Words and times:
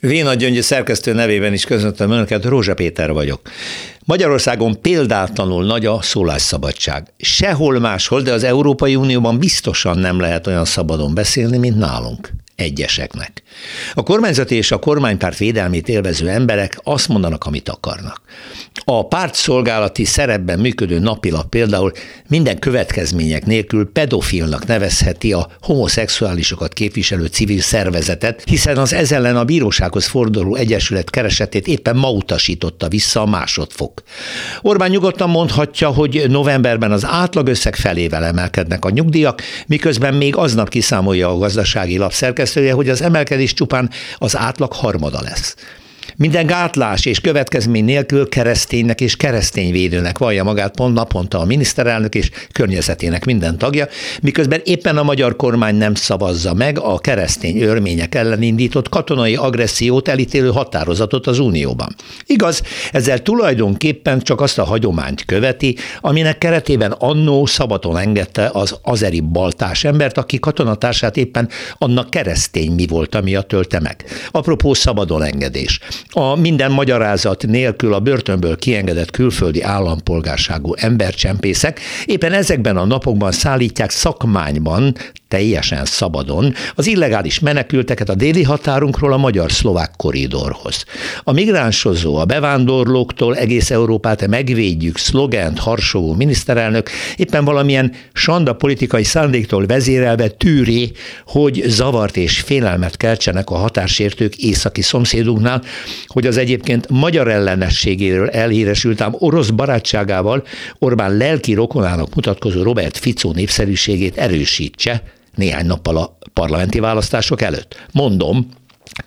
Véna 0.00 0.34
Gyöngyi 0.34 0.60
szerkesztő 0.60 1.12
nevében 1.12 1.52
is 1.52 1.64
köszöntöm 1.64 2.10
Önöket, 2.10 2.44
Rózsa 2.44 2.74
Péter 2.74 3.12
vagyok. 3.12 3.40
Magyarországon 4.04 4.80
példátlanul 4.80 5.64
nagy 5.64 5.86
a 5.86 6.02
szólásszabadság. 6.02 7.12
Sehol 7.16 7.78
máshol, 7.78 8.22
de 8.22 8.32
az 8.32 8.44
Európai 8.44 8.96
Unióban 8.96 9.38
biztosan 9.38 9.98
nem 9.98 10.20
lehet 10.20 10.46
olyan 10.46 10.64
szabadon 10.64 11.14
beszélni, 11.14 11.58
mint 11.58 11.78
nálunk 11.78 12.30
egyeseknek. 12.58 13.42
A 13.94 14.02
kormányzati 14.02 14.54
és 14.54 14.70
a 14.70 14.78
kormánypárt 14.78 15.38
védelmét 15.38 15.88
élvező 15.88 16.28
emberek 16.28 16.80
azt 16.82 17.08
mondanak, 17.08 17.44
amit 17.44 17.68
akarnak. 17.68 18.20
A 18.84 19.06
pártszolgálati 19.06 20.04
szerepben 20.04 20.58
működő 20.58 20.98
napilap 20.98 21.48
például 21.48 21.92
minden 22.28 22.58
következmények 22.58 23.46
nélkül 23.46 23.92
pedofilnak 23.92 24.66
nevezheti 24.66 25.32
a 25.32 25.48
homoszexuálisokat 25.60 26.72
képviselő 26.72 27.26
civil 27.26 27.60
szervezetet, 27.60 28.42
hiszen 28.44 28.76
az 28.76 28.92
ez 28.92 29.12
ellen 29.12 29.36
a 29.36 29.44
bírósághoz 29.44 30.06
forduló 30.06 30.54
egyesület 30.54 31.10
keresetét 31.10 31.66
éppen 31.66 31.96
ma 31.96 32.10
utasította 32.10 32.88
vissza 32.88 33.20
a 33.20 33.26
másodfok. 33.26 34.02
Orbán 34.62 34.90
nyugodtan 34.90 35.30
mondhatja, 35.30 35.88
hogy 35.88 36.24
novemberben 36.28 36.92
az 36.92 37.04
átlagösszeg 37.04 37.76
felével 37.76 38.24
emelkednek 38.24 38.84
a 38.84 38.90
nyugdíjak, 38.90 39.42
miközben 39.66 40.14
még 40.14 40.36
aznap 40.36 40.68
kiszámolja 40.68 41.28
a 41.28 41.38
gazdasági 41.38 41.96
lap 41.96 42.12
szerkesztője, 42.48 42.72
hogy 42.72 42.88
az 42.88 43.02
emelkedés 43.02 43.52
csupán 43.52 43.90
az 44.18 44.36
átlag 44.36 44.72
harmada 44.72 45.20
lesz. 45.22 45.54
Minden 46.18 46.46
gátlás 46.46 47.04
és 47.04 47.20
következmény 47.20 47.84
nélkül 47.84 48.28
kereszténynek 48.28 49.00
és 49.00 49.16
keresztényvédőnek 49.16 50.18
vallja 50.18 50.44
magát 50.44 50.74
pont 50.74 50.94
naponta 50.94 51.38
a 51.38 51.44
miniszterelnök 51.44 52.14
és 52.14 52.30
környezetének 52.52 53.24
minden 53.24 53.58
tagja, 53.58 53.86
miközben 54.22 54.60
éppen 54.64 54.96
a 54.96 55.02
magyar 55.02 55.36
kormány 55.36 55.74
nem 55.74 55.94
szavazza 55.94 56.54
meg 56.54 56.78
a 56.78 56.98
keresztény 56.98 57.60
örmények 57.60 58.14
ellen 58.14 58.42
indított 58.42 58.88
katonai 58.88 59.36
agressziót 59.36 60.08
elítélő 60.08 60.50
határozatot 60.50 61.26
az 61.26 61.38
Unióban. 61.38 61.94
Igaz, 62.26 62.62
ezzel 62.92 63.22
tulajdonképpen 63.22 64.20
csak 64.20 64.40
azt 64.40 64.58
a 64.58 64.64
hagyományt 64.64 65.24
követi, 65.24 65.76
aminek 66.00 66.38
keretében 66.38 66.90
annó 66.90 67.46
szabaton 67.46 67.98
engedte 67.98 68.50
az 68.52 68.78
azeri 68.82 69.20
baltás 69.20 69.84
embert, 69.84 70.18
aki 70.18 70.38
katonatársát 70.38 71.16
éppen 71.16 71.48
annak 71.78 72.10
keresztény 72.10 72.72
mi 72.72 72.86
volt, 72.86 73.14
ami 73.14 73.34
a 73.34 73.42
tölte 73.42 73.80
meg. 73.80 74.04
Apropó 74.30 74.74
szabadon 74.74 75.22
engedés 75.22 75.80
a 76.10 76.34
minden 76.34 76.72
magyarázat 76.72 77.46
nélkül 77.46 77.94
a 77.94 78.00
börtönből 78.00 78.56
kiengedett 78.56 79.10
külföldi 79.10 79.62
állampolgárságú 79.62 80.74
embercsempészek 80.74 81.80
éppen 82.04 82.32
ezekben 82.32 82.76
a 82.76 82.84
napokban 82.84 83.32
szállítják 83.32 83.90
szakmányban 83.90 84.94
teljesen 85.28 85.84
szabadon 85.84 86.54
az 86.74 86.86
illegális 86.86 87.38
menekülteket 87.38 88.08
a 88.08 88.14
déli 88.14 88.42
határunkról 88.42 89.12
a 89.12 89.16
magyar-szlovák 89.16 89.90
koridorhoz. 89.96 90.84
A 91.22 91.32
migránsozó, 91.32 92.16
a 92.16 92.24
bevándorlóktól 92.24 93.36
egész 93.36 93.70
Európát 93.70 94.26
megvédjük 94.26 94.98
szlogent 94.98 95.58
harsogó 95.58 96.14
miniszterelnök 96.14 96.90
éppen 97.16 97.44
valamilyen 97.44 97.92
sanda 98.12 98.52
politikai 98.52 99.04
szándéktól 99.04 99.66
vezérelve 99.66 100.28
tűri, 100.28 100.92
hogy 101.26 101.62
zavart 101.66 102.16
és 102.16 102.40
félelmet 102.40 102.96
keltsenek 102.96 103.50
a 103.50 103.56
határsértők 103.56 104.36
északi 104.36 104.82
szomszédunknál, 104.82 105.62
hogy 106.06 106.26
az 106.26 106.36
egyébként 106.36 106.88
magyar 106.88 107.28
ellenességéről 107.28 108.28
elhíresült 108.28 109.00
ám 109.00 109.14
orosz 109.18 109.50
barátságával 109.50 110.42
Orbán 110.78 111.16
lelki 111.16 111.54
rokonának 111.54 112.14
mutatkozó 112.14 112.62
Robert 112.62 112.98
Ficó 112.98 113.32
népszerűségét 113.32 114.16
erősítse, 114.16 115.02
néhány 115.38 115.66
nappal 115.66 115.96
a 115.96 116.18
parlamenti 116.32 116.78
választások 116.80 117.42
előtt. 117.42 117.86
Mondom, 117.92 118.48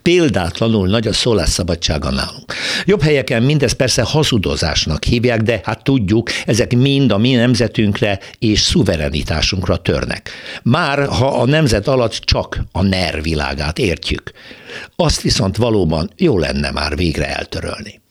Példátlanul 0.02 0.88
nagy 0.88 1.08
a 1.08 1.14
szólásszabadsága 1.14 2.10
nálunk. 2.10 2.54
Jobb 2.86 3.02
helyeken 3.02 3.44
mindez 3.44 3.72
persze 3.72 4.02
hazudozásnak 4.02 5.04
hívják, 5.04 5.42
de 5.42 5.62
hát 5.64 5.84
tudjuk, 5.84 6.30
ezek 6.46 6.76
mind 6.76 7.12
a 7.12 7.18
mi 7.18 7.34
nemzetünkre 7.34 8.20
és 8.40 8.60
szuverenitásunkra 8.60 9.78
törnek. 9.78 10.32
Már 10.64 11.08
ha 11.08 11.28
a 11.28 11.46
nemzet 11.46 11.88
alatt 11.88 12.14
csak 12.14 12.60
a 12.72 12.82
NER 12.82 13.22
világát 13.22 13.80
értjük. 13.80 14.32
Azt 14.96 15.22
viszont 15.22 15.58
valóban 15.58 16.10
jó 16.18 16.38
lenne 16.38 16.72
már 16.72 16.96
végre 16.96 17.36
eltörölni. 17.38 18.02